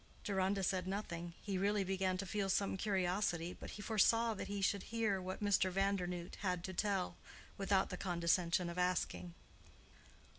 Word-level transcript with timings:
Deronda 0.23 0.63
said 0.63 0.87
nothing. 0.87 1.35
He 1.43 1.59
really 1.59 1.83
began 1.83 2.17
to 2.17 2.25
feel 2.25 2.49
some 2.49 2.75
curiosity, 2.75 3.53
but 3.59 3.69
he 3.69 3.83
foresaw 3.83 4.33
that 4.33 4.47
he 4.47 4.59
should 4.59 4.81
hear 4.89 5.21
what 5.21 5.43
Mr. 5.43 5.69
Vandernoodt 5.69 6.37
had 6.37 6.63
to 6.63 6.73
tell, 6.73 7.17
without 7.55 7.91
the 7.91 7.97
condescension 7.97 8.67
of 8.67 8.79
asking. 8.79 9.35